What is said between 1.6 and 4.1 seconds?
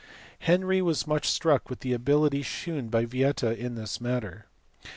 with the ability shewn by Yieta in this